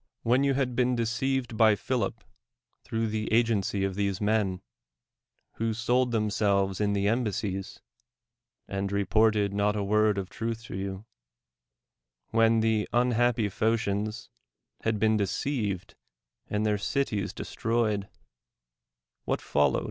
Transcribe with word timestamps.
AVhen 0.25 0.43
you 0.43 0.55
had 0.55 0.75
been 0.75 0.95
deceived 0.95 1.55
by 1.55 1.75
Philip 1.75 2.23
through 2.83 3.05
the 3.05 3.31
agency 3.31 3.83
of 3.83 3.93
these 3.93 4.19
men, 4.19 4.63
wdio 5.59 5.75
sold 5.75 6.09
them 6.11 6.31
selves 6.31 6.81
in 6.81 6.93
the 6.93 7.07
embassies, 7.07 7.81
and 8.67 8.91
reported 8.91 9.53
not 9.53 9.75
a 9.75 9.83
word 9.83 10.17
of 10.17 10.27
truth 10.27 10.63
to 10.63 10.75
you— 10.75 11.05
when 12.31 12.61
the 12.61 12.89
unhappy 12.91 13.47
Phoeians 13.47 14.29
had 14.81 14.99
boi'ii 14.99 15.19
(lei 15.19 15.69
eived 15.75 15.93
<ind 16.49 16.65
their 16.65 16.79
cities 16.79 17.31
destroyed 17.31 18.01
—•what 19.25 19.39
follow! 19.39 19.79